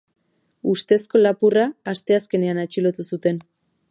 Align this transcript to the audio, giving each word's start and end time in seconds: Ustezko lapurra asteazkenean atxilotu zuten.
Ustezko 0.71 1.21
lapurra 1.25 1.67
asteazkenean 1.93 2.65
atxilotu 2.65 3.09
zuten. 3.13 3.43